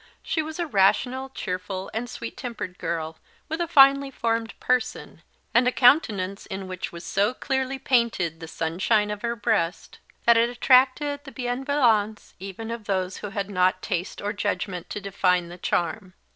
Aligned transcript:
She 0.23 0.41
was 0.41 0.57
a 0.57 0.65
rational, 0.65 1.29
cheerful, 1.29 1.91
and 1.93 2.09
sweet 2.09 2.35
tempered 2.35 2.79
girl, 2.79 3.17
with 3.47 3.61
a 3.61 3.67
finely 3.67 4.09
formed 4.09 4.59
person, 4.59 5.21
and 5.53 5.67
a 5.67 5.71
countenance 5.71 6.47
in 6.47 6.67
which 6.67 6.91
was 6.91 7.03
so 7.05 7.35
clearly 7.35 7.77
painted 7.77 8.39
the 8.39 8.47
sunshine 8.47 9.11
of 9.11 9.21
her 9.21 9.35
breast, 9.35 9.99
that 10.25 10.37
it 10.37 10.49
attracted 10.49 11.23
the 11.23 11.31
bienveillance 11.31 12.33
even 12.39 12.71
of 12.71 12.85
those 12.85 13.17
who 13.17 13.29
had 13.29 13.51
not 13.51 13.83
taste 13.83 14.23
or 14.23 14.33
judgment 14.33 14.89
to 14.89 14.99
define 14.99 15.49
the 15.49 15.59
charm. 15.59 16.15